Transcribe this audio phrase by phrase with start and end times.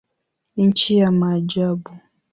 [0.57, 1.91] Nchi ya maajabu.